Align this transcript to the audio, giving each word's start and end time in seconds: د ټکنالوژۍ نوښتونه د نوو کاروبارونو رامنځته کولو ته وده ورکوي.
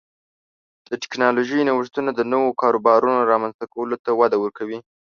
د 0.87 0.89
ټکنالوژۍ 1.03 1.61
نوښتونه 1.67 2.09
د 2.13 2.21
نوو 2.33 2.49
کاروبارونو 2.61 3.27
رامنځته 3.31 3.65
کولو 3.73 3.95
ته 4.03 4.11
وده 4.19 4.37
ورکوي. 4.43 4.79